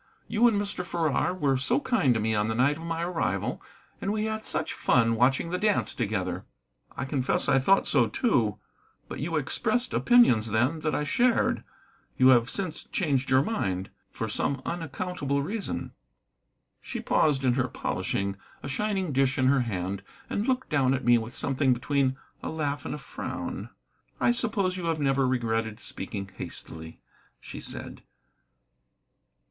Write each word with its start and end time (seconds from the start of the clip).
"You 0.27 0.47
and 0.47 0.59
Mr. 0.59 0.83
Farrar 0.83 1.31
were 1.35 1.57
so 1.57 1.79
kind 1.79 2.15
to 2.15 2.19
me 2.19 2.33
on 2.33 2.47
the 2.47 2.55
night 2.55 2.77
of 2.77 2.85
my 2.87 3.03
arrival, 3.03 3.61
and 4.01 4.11
we 4.11 4.23
had 4.25 4.43
such 4.43 4.73
fun 4.73 5.13
watching 5.15 5.51
the 5.51 5.59
dance 5.59 5.93
together." 5.93 6.43
"I 6.97 7.05
confess 7.05 7.47
I 7.47 7.59
thought 7.59 7.85
so, 7.85 8.07
too. 8.07 8.57
But 9.07 9.19
you 9.19 9.35
expressed 9.35 9.93
opinions 9.93 10.49
then 10.49 10.79
that 10.79 10.95
I 10.95 11.03
shared. 11.03 11.63
You 12.17 12.29
have 12.29 12.49
since 12.49 12.85
changed 12.85 13.29
your 13.29 13.43
mind, 13.43 13.91
for 14.09 14.27
some 14.27 14.63
unaccountable 14.65 15.43
reason." 15.43 15.91
She 16.81 16.99
paused 16.99 17.43
in 17.43 17.53
her 17.53 17.67
polishing, 17.67 18.37
a 18.63 18.67
shining 18.67 19.11
dish 19.11 19.37
in 19.37 19.45
her 19.45 19.61
hand, 19.61 20.01
and 20.31 20.47
looked 20.47 20.69
down 20.69 20.95
at 20.95 21.05
me 21.05 21.19
with 21.19 21.35
something 21.35 21.73
between 21.73 22.17
a 22.41 22.49
laugh 22.49 22.85
and 22.87 22.95
a 22.95 22.97
frown. 22.97 23.69
"I 24.19 24.31
suppose 24.31 24.77
you 24.77 24.85
have 24.85 24.99
never 24.99 25.27
regretted 25.27 25.79
speaking 25.79 26.31
hastily," 26.37 26.99
she 27.39 27.59
said. 27.61 28.01